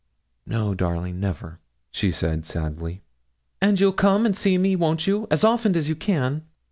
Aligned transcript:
'No, 0.47 0.73
darling, 0.73 1.19
never,' 1.19 1.59
she 1.91 2.09
said, 2.09 2.43
sadly. 2.43 3.03
'And 3.61 3.79
you'll 3.79 3.93
come 3.93 4.25
and 4.25 4.35
see 4.35 4.57
me, 4.57 4.75
won't 4.75 5.05
you, 5.05 5.27
as 5.29 5.43
often 5.43 5.77
as 5.77 5.89
you 5.89 5.95
can?' 5.95 6.41